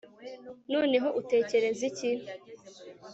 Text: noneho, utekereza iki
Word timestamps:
noneho, 0.73 1.07
utekereza 1.19 1.81
iki 1.89 2.09